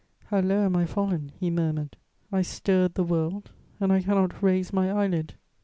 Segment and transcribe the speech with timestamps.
[0.31, 1.95] "How low am I fallen!" he murmured.
[2.31, 5.35] "I stirred the world, and I cannot raise my eyelid."